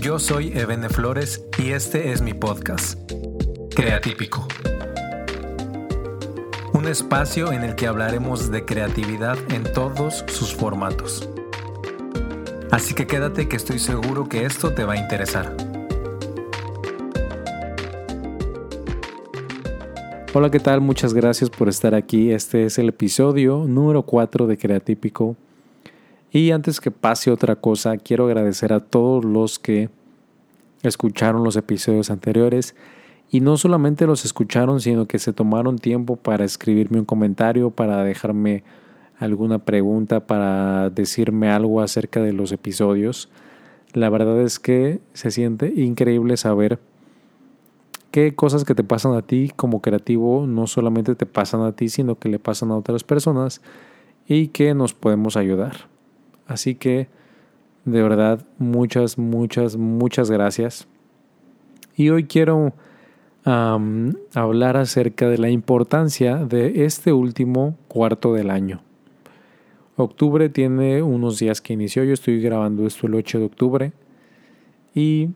[0.00, 2.98] Yo soy Ebene Flores y este es mi podcast,
[3.76, 4.48] Creatípico.
[6.72, 11.28] Un espacio en el que hablaremos de creatividad en todos sus formatos.
[12.70, 15.54] Así que quédate que estoy seguro que esto te va a interesar.
[20.32, 20.80] Hola, ¿qué tal?
[20.80, 22.32] Muchas gracias por estar aquí.
[22.32, 25.36] Este es el episodio número 4 de Creatípico.
[26.32, 29.88] Y antes que pase otra cosa, quiero agradecer a todos los que
[30.82, 32.74] escucharon los episodios anteriores
[33.30, 38.02] y no solamente los escucharon, sino que se tomaron tiempo para escribirme un comentario, para
[38.02, 38.64] dejarme
[39.18, 43.28] alguna pregunta, para decirme algo acerca de los episodios.
[43.92, 46.78] La verdad es que se siente increíble saber
[48.10, 51.88] qué cosas que te pasan a ti como creativo no solamente te pasan a ti,
[51.88, 53.60] sino que le pasan a otras personas
[54.26, 55.89] y que nos podemos ayudar.
[56.50, 57.06] Así que,
[57.84, 60.88] de verdad, muchas, muchas, muchas gracias.
[61.94, 62.72] Y hoy quiero
[63.44, 68.82] hablar acerca de la importancia de este último cuarto del año.
[69.94, 73.92] Octubre tiene unos días que inició, yo estoy grabando esto el 8 de octubre
[74.92, 75.30] y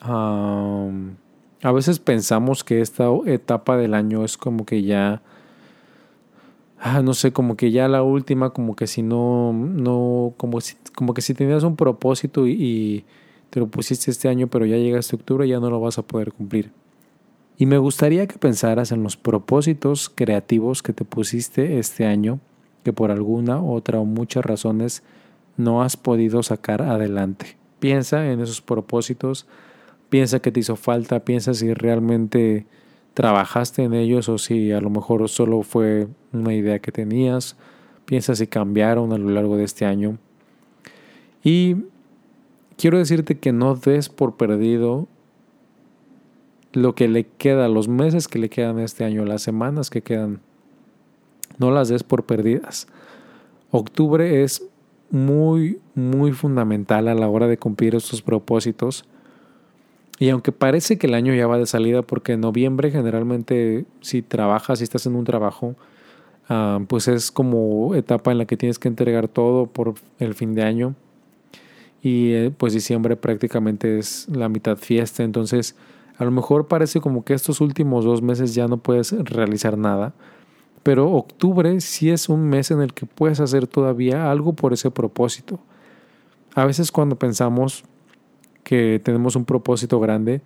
[0.00, 5.20] a veces pensamos que esta etapa del año es como que ya
[6.78, 10.76] ah, no sé, como que ya la última, como que si no, no, como si,
[10.94, 13.04] como que si tenías un propósito y,
[13.50, 16.02] te lo pusiste este año, pero ya llega este octubre, ya no lo vas a
[16.02, 16.72] poder cumplir.
[17.56, 22.40] Y me gustaría que pensaras en los propósitos creativos que te pusiste este año,
[22.84, 25.02] que por alguna, otra o muchas razones
[25.56, 27.56] no has podido sacar adelante.
[27.78, 29.46] Piensa en esos propósitos,
[30.10, 32.66] piensa que te hizo falta, piensa si realmente
[33.16, 37.56] trabajaste en ellos o si a lo mejor solo fue una idea que tenías.
[38.04, 40.18] Piensa si cambiaron a lo largo de este año.
[41.42, 41.76] Y
[42.76, 45.08] quiero decirte que no des por perdido
[46.74, 50.40] lo que le queda, los meses que le quedan este año, las semanas que quedan.
[51.56, 52.86] No las des por perdidas.
[53.70, 54.62] Octubre es
[55.10, 59.06] muy, muy fundamental a la hora de cumplir estos propósitos
[60.18, 64.22] y aunque parece que el año ya va de salida, porque en noviembre generalmente si
[64.22, 65.74] trabajas, si estás en un trabajo,
[66.48, 70.54] ah, pues es como etapa en la que tienes que entregar todo por el fin
[70.54, 70.94] de año.
[72.02, 75.76] Y eh, pues diciembre prácticamente es la mitad fiesta, entonces
[76.18, 80.14] a lo mejor parece como que estos últimos dos meses ya no puedes realizar nada,
[80.82, 84.90] pero octubre sí es un mes en el que puedes hacer todavía algo por ese
[84.90, 85.58] propósito.
[86.54, 87.84] A veces cuando pensamos
[88.66, 90.40] que tenemos un propósito grande,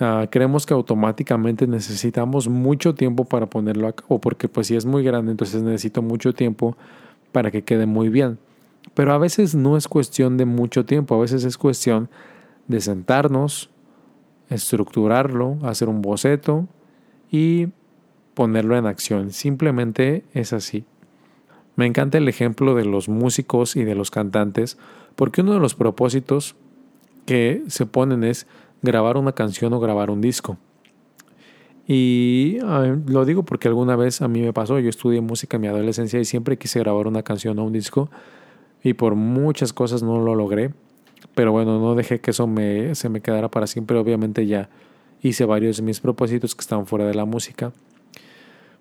[0.00, 4.84] ah, creemos que automáticamente necesitamos mucho tiempo para ponerlo a cabo, porque pues si es
[4.84, 6.76] muy grande, entonces necesito mucho tiempo
[7.30, 8.38] para que quede muy bien.
[8.94, 12.08] Pero a veces no es cuestión de mucho tiempo, a veces es cuestión
[12.66, 13.70] de sentarnos,
[14.50, 16.66] estructurarlo, hacer un boceto
[17.30, 17.68] y
[18.34, 19.30] ponerlo en acción.
[19.30, 20.86] Simplemente es así.
[21.76, 24.76] Me encanta el ejemplo de los músicos y de los cantantes,
[25.14, 26.56] porque uno de los propósitos
[27.28, 28.46] que se ponen es
[28.80, 30.56] grabar una canción o grabar un disco.
[31.86, 32.56] Y
[33.06, 36.18] lo digo porque alguna vez a mí me pasó, yo estudié música en mi adolescencia
[36.18, 38.08] y siempre quise grabar una canción o un disco
[38.82, 40.72] y por muchas cosas no lo logré.
[41.34, 43.98] Pero bueno, no dejé que eso me, se me quedara para siempre.
[43.98, 44.70] Obviamente ya
[45.20, 47.74] hice varios de mis propósitos que están fuera de la música.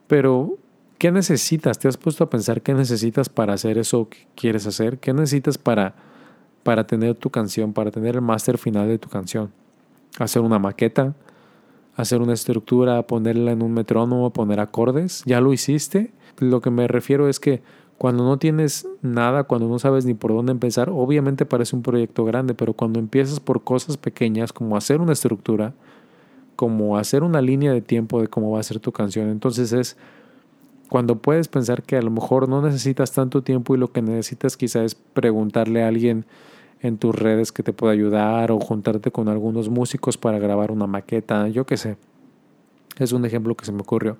[0.07, 0.57] Pero,
[0.99, 1.79] ¿qué necesitas?
[1.79, 4.99] ¿Te has puesto a pensar qué necesitas para hacer eso que quieres hacer?
[4.99, 6.07] ¿Qué necesitas para
[6.67, 9.53] para tener tu canción, para tener el máster final de tu canción.
[10.19, 11.15] Hacer una maqueta,
[11.95, 15.23] hacer una estructura, ponerla en un metrónomo, poner acordes.
[15.25, 16.11] ¿Ya lo hiciste?
[16.39, 17.61] Lo que me refiero es que
[17.97, 22.25] cuando no tienes nada, cuando no sabes ni por dónde empezar, obviamente parece un proyecto
[22.25, 25.73] grande, pero cuando empiezas por cosas pequeñas como hacer una estructura,
[26.57, 29.95] como hacer una línea de tiempo de cómo va a ser tu canción, entonces es
[30.89, 34.57] cuando puedes pensar que a lo mejor no necesitas tanto tiempo y lo que necesitas
[34.57, 36.25] quizá es preguntarle a alguien
[36.81, 40.87] en tus redes que te pueda ayudar o juntarte con algunos músicos para grabar una
[40.87, 41.97] maqueta, yo qué sé.
[42.97, 44.17] Es un ejemplo que se me ocurrió.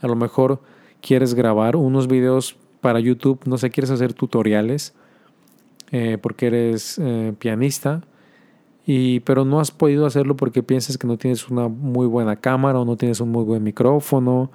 [0.00, 0.60] A lo mejor
[1.00, 4.94] quieres grabar unos videos para YouTube, no sé, quieres hacer tutoriales
[5.90, 8.02] eh, porque eres eh, pianista,
[8.86, 12.78] y, pero no has podido hacerlo porque piensas que no tienes una muy buena cámara
[12.80, 14.50] o no tienes un muy buen micrófono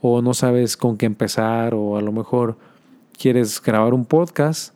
[0.00, 2.56] o no sabes con qué empezar o a lo mejor
[3.18, 4.75] quieres grabar un podcast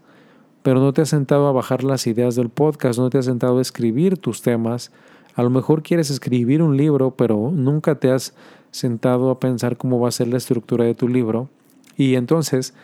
[0.62, 3.58] pero no te has sentado a bajar las ideas del podcast, no te has sentado
[3.58, 4.92] a escribir tus temas.
[5.34, 8.34] A lo mejor quieres escribir un libro, pero nunca te has
[8.70, 11.48] sentado a pensar cómo va a ser la estructura de tu libro.
[11.96, 12.74] Y entonces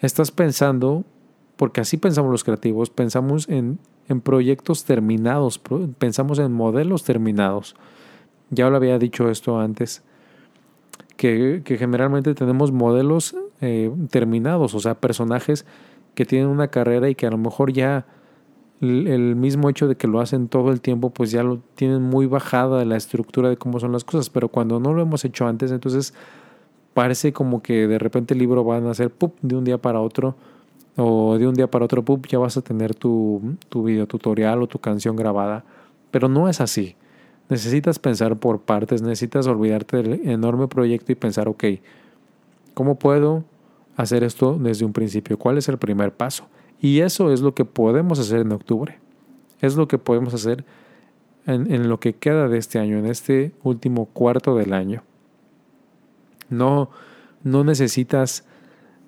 [0.00, 1.04] estás pensando,
[1.56, 3.78] porque así pensamos los creativos, pensamos en,
[4.08, 5.60] en proyectos terminados,
[5.98, 7.76] pensamos en modelos terminados.
[8.50, 10.02] Ya lo había dicho esto antes,
[11.16, 15.66] que, generalmente tenemos modelos eh, terminados, o sea, personajes
[16.14, 18.06] que tienen una carrera y que a lo mejor ya
[18.80, 22.26] el, mismo hecho de que lo hacen todo el tiempo, pues ya lo tienen muy
[22.26, 25.70] bajada la estructura de cómo son las cosas, pero cuando no lo hemos hecho antes,
[25.70, 26.14] entonces
[26.94, 29.34] parece como que de repente el libro va a nacer ¡pup!
[29.42, 30.34] de un día para otro
[30.96, 32.26] o de un día para otro ¡pup!
[32.26, 35.64] ya vas a tener tu, tu video tutorial o tu canción grabada,
[36.10, 36.96] pero no es así.
[37.50, 41.64] Necesitas pensar por partes, necesitas olvidarte del enorme proyecto y pensar, ok,
[42.74, 43.44] ¿cómo puedo
[44.02, 45.38] hacer esto desde un principio?
[45.38, 46.48] ¿Cuál es el primer paso?
[46.80, 48.98] Y eso es lo que podemos hacer en octubre.
[49.60, 50.64] Es lo que podemos hacer
[51.46, 55.02] en, lo que queda de este año, en este último cuarto del año.
[56.48, 56.90] No,
[57.42, 58.44] no necesitas,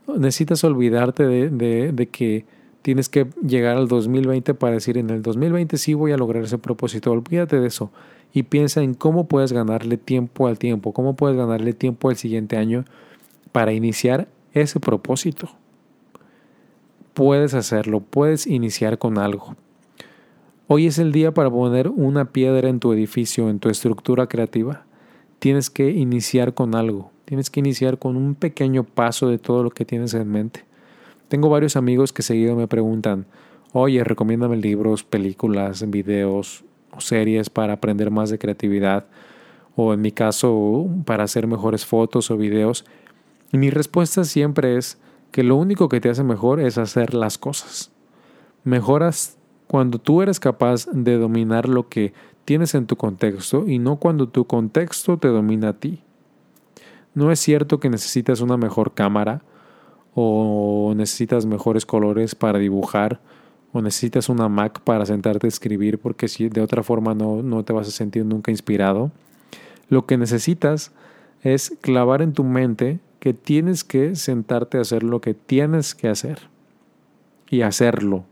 [0.06, 2.44] necesitas olvidarte de, de, que
[2.82, 6.58] tienes que llegar al 2020 para decir en el 2020 sí voy a lograr ese
[6.58, 7.10] propósito.
[7.10, 7.90] Olvídate de eso
[8.32, 12.56] y piensa en cómo puedes ganarle tiempo al tiempo, cómo puedes ganarle tiempo al siguiente
[12.56, 12.84] año
[13.52, 15.50] para iniciar ese propósito
[17.14, 19.56] puedes hacerlo, puedes iniciar con algo.
[20.66, 24.84] Hoy es el día para poner una piedra en tu edificio, en tu estructura creativa.
[25.38, 29.70] Tienes que iniciar con algo, tienes que iniciar con un pequeño paso de todo lo
[29.70, 30.64] que tienes en mente.
[31.28, 33.26] Tengo varios amigos que seguido me preguntan,
[33.72, 36.64] oye, recomiéndame libros, películas, videos
[36.96, 39.06] o series para aprender más de creatividad,
[39.74, 42.84] o en mi caso, para hacer mejores fotos o videos.
[43.52, 44.98] Y mi respuesta siempre es,
[45.32, 47.90] que lo único que te hace mejor es hacer las cosas.
[48.64, 52.12] Mejoras cuando tú eres capaz de dominar lo que
[52.44, 56.02] tienes en tu contexto y no cuando tu contexto te domina a ti.
[57.14, 59.42] No es cierto que necesitas una mejor cámara
[60.14, 63.20] o necesitas mejores colores para dibujar
[63.72, 67.64] o necesitas una Mac para sentarte a escribir porque si de otra forma no, no
[67.64, 69.10] te vas a sentir nunca inspirado.
[69.88, 70.92] Lo que necesitas
[71.42, 76.08] es clavar en tu mente que tienes que sentarte a hacer lo que tienes que
[76.08, 76.40] hacer
[77.48, 78.24] y hacerlo.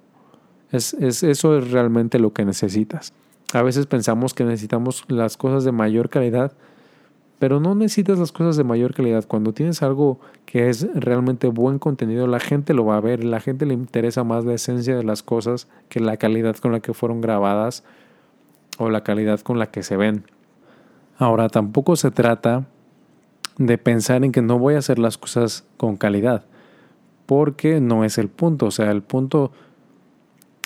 [0.72, 3.12] Es, eso es realmente lo que necesitas.
[3.52, 6.54] A veces pensamos que necesitamos las cosas de mayor calidad,
[7.38, 9.24] pero no necesitas las cosas de mayor calidad.
[9.28, 13.38] Cuando tienes algo que es realmente buen contenido, la gente lo va a ver, la
[13.38, 16.94] gente le interesa más la esencia de las cosas que la calidad con la que
[16.94, 17.84] fueron grabadas
[18.76, 20.24] o la calidad con la que se ven.
[21.16, 22.66] Ahora, tampoco se trata
[23.60, 26.46] de pensar en que no voy a hacer las cosas con calidad,
[27.26, 28.66] porque no es el punto.
[28.66, 29.52] O sea, el punto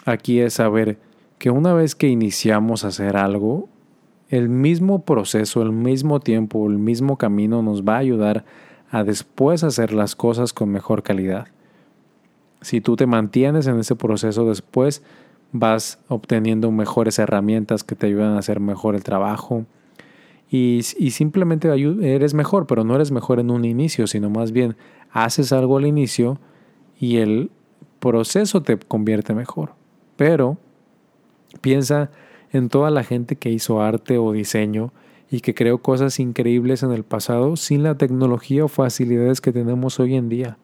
[0.04, 0.98] aquí es saber
[1.38, 3.68] que una vez que iniciamos a hacer algo,
[4.28, 8.44] el mismo proceso, el mismo tiempo, el mismo camino nos va a ayudar
[8.92, 11.48] a después hacer las cosas con mejor calidad.
[12.60, 15.02] Si tú te mantienes en ese proceso después,
[15.50, 19.66] vas obteniendo mejores herramientas que te ayudan a hacer mejor el trabajo,
[20.50, 24.76] y, simplemente eres mejor, pero no eres mejor en un inicio, sino más bien
[25.10, 26.38] haces algo al inicio
[26.98, 27.50] y el
[27.98, 29.72] proceso te convierte mejor.
[30.16, 30.58] Pero
[31.60, 32.10] piensa
[32.52, 34.92] en toda la gente que hizo arte o diseño
[35.30, 39.98] y que creó cosas increíbles en el pasado sin la tecnología o facilidades que tenemos
[39.98, 40.56] hoy en día.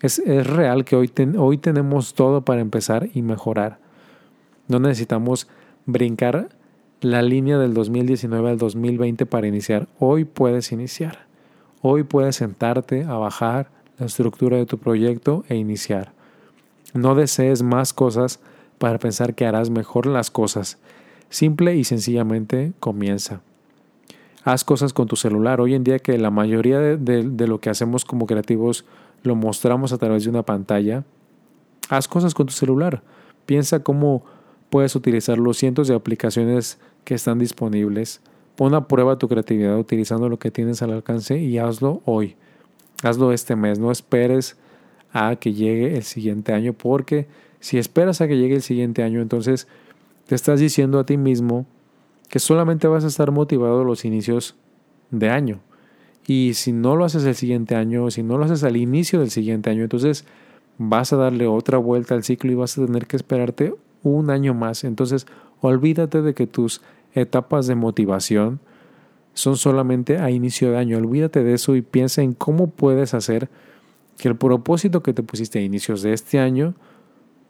[0.00, 3.78] Es, real que hoy, hoy tenemos todo para empezar y mejorar.
[4.68, 5.48] No necesitamos
[5.86, 6.50] brincar
[7.02, 9.88] la línea del 2019 al 2020 para iniciar.
[9.98, 11.26] Hoy puedes iniciar.
[11.80, 16.12] Hoy puedes sentarte a bajar la estructura de tu proyecto e iniciar.
[16.94, 18.38] No desees más cosas
[18.78, 20.78] para pensar que harás mejor las cosas.
[21.28, 23.40] Simple y sencillamente comienza.
[24.44, 25.60] Haz cosas con tu celular.
[25.60, 28.84] Hoy en día que la mayoría de, de lo que hacemos como creativos
[29.24, 31.04] lo mostramos a través de una pantalla,
[31.88, 33.02] haz cosas con tu celular.
[33.46, 34.24] Piensa cómo
[34.72, 38.20] puedes utilizar los cientos de aplicaciones que están disponibles.
[38.56, 42.36] Pon a prueba tu creatividad utilizando lo que tienes al alcance y hazlo hoy.
[43.02, 43.78] Hazlo este mes.
[43.78, 44.56] No esperes
[45.12, 47.26] a que llegue el siguiente año porque
[47.60, 49.68] si esperas a que llegue el siguiente año, entonces
[50.26, 51.66] te estás diciendo a ti mismo
[52.28, 54.56] que solamente vas a estar motivado los inicios
[55.10, 55.60] de año.
[56.26, 59.30] Y si no lo haces el siguiente año, si no lo haces al inicio del
[59.30, 60.24] siguiente año, entonces
[60.78, 64.54] vas a darle otra vuelta al ciclo y vas a tener que esperarte un año
[64.54, 64.84] más.
[64.84, 65.26] Entonces,
[65.62, 66.82] Olvídate de que tus
[67.14, 68.60] etapas de motivación
[69.32, 70.98] son solamente a inicio de año.
[70.98, 73.48] Olvídate de eso y piensa en cómo puedes hacer
[74.18, 76.74] que el propósito que te pusiste a inicios de este año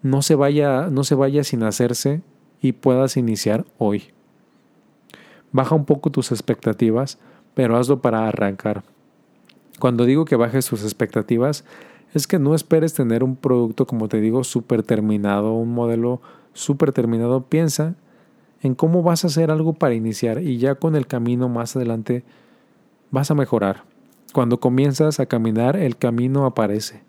[0.03, 2.21] no se vaya, no se vaya sin hacerse
[2.61, 4.03] y puedas iniciar hoy.
[5.51, 7.17] Baja un poco tus expectativas,
[7.53, 8.83] pero hazlo para arrancar.
[9.79, 11.65] Cuando digo que bajes tus expectativas,
[12.13, 16.21] es que no esperes tener un producto, como te digo, súper terminado, un modelo
[16.53, 17.95] súper terminado, piensa
[18.63, 22.23] en cómo vas a hacer algo para iniciar y ya con el camino más adelante
[23.11, 23.83] vas a mejorar.
[24.31, 27.03] Cuando comienzas a caminar, el camino aparece.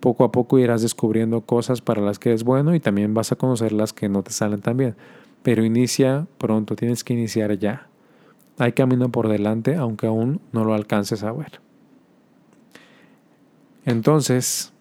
[0.00, 3.36] Poco a poco irás descubriendo cosas para las que eres bueno y también vas a
[3.36, 4.96] conocer las que no te salen tan bien.
[5.42, 7.86] Pero inicia pronto, tienes que iniciar ya.
[8.58, 11.60] Hay camino por delante, aunque aún no lo alcances a ver.
[13.86, 14.72] Entonces,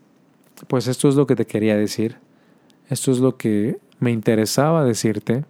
[0.68, 2.18] pues esto es lo que te quería decir.
[2.90, 5.46] Esto es lo que me interesaba decirte.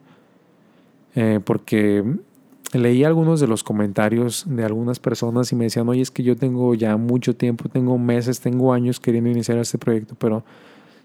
[1.21, 2.01] Eh, porque
[2.71, 6.37] leí algunos de los comentarios de algunas personas y me decían, oye, es que yo
[6.37, 10.45] tengo ya mucho tiempo, tengo meses, tengo años queriendo iniciar este proyecto, pero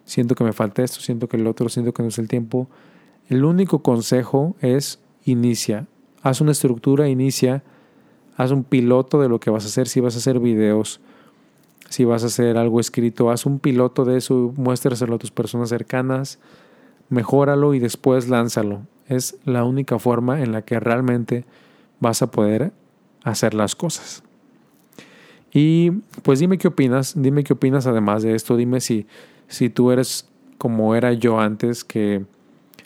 [0.04, 2.68] siento que me falta esto, siento que el otro, siento que no es el tiempo.
[3.28, 5.88] El único consejo es inicia,
[6.22, 7.64] haz una estructura, inicia,
[8.36, 11.00] haz un piloto de lo que vas a hacer, si vas a hacer videos,
[11.88, 15.70] si vas a hacer algo escrito, haz un piloto de eso, muéstraselo a tus personas
[15.70, 16.38] cercanas,
[17.08, 18.82] mejóralo y después lánzalo.
[19.08, 21.44] Es la única forma en la que realmente
[22.00, 22.72] vas a poder
[23.22, 24.22] hacer las cosas.
[25.52, 25.90] Y
[26.22, 29.06] pues dime qué opinas, dime qué opinas además de esto, dime si,
[29.46, 32.24] si tú eres como era yo antes, que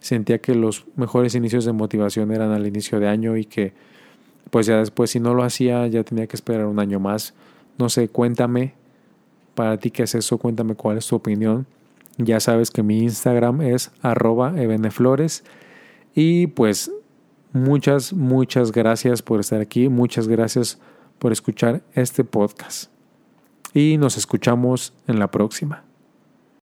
[0.01, 3.73] sentía que los mejores inicios de motivación eran al inicio de año y que
[4.51, 7.35] pues ya después si no lo hacía ya tenía que esperar un año más.
[7.79, 8.75] No sé, cuéntame
[9.55, 11.67] para ti qué es eso, cuéntame cuál es tu opinión.
[12.17, 15.45] Ya sabes que mi Instagram es arroba ebeneflores
[16.15, 16.91] y pues
[17.53, 20.79] muchas, muchas gracias por estar aquí, muchas gracias
[21.19, 22.91] por escuchar este podcast.
[23.75, 25.88] Y nos escuchamos en la próxima.